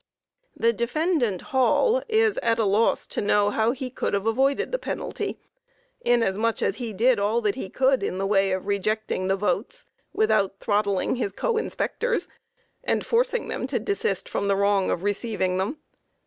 [0.57, 4.79] The defendant, HALL, is at a loss to know how he could have avoided the
[4.79, 5.37] penalty,
[6.03, 9.85] inasmuch as he did all that he could in the way of rejecting the votes,
[10.11, 12.27] without throttling his co inspectors,
[12.83, 15.77] and forcing them to desist from the wrong of receiving them.